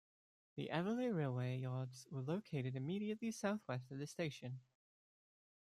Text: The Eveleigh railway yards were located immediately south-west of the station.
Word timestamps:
The 0.55 0.69
Eveleigh 0.71 1.13
railway 1.15 1.57
yards 1.59 2.07
were 2.09 2.23
located 2.23 2.75
immediately 2.75 3.29
south-west 3.29 3.91
of 3.91 3.99
the 3.99 4.07
station. 4.07 4.59